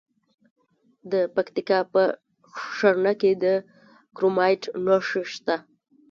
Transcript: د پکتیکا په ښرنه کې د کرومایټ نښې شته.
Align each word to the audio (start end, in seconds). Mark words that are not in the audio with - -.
د 1.11 1.13
پکتیکا 1.35 1.79
په 1.93 2.03
ښرنه 2.75 3.13
کې 3.21 3.31
د 3.43 3.45
کرومایټ 4.15 4.63
نښې 4.85 5.23
شته. 5.33 5.55